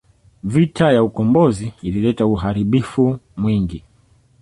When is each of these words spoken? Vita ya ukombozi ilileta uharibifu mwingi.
Vita 0.43 0.91
ya 0.91 1.03
ukombozi 1.03 1.73
ilileta 1.81 2.25
uharibifu 2.25 3.19
mwingi. 3.37 3.83